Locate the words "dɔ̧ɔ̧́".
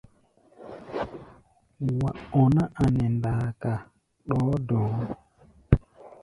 4.67-5.05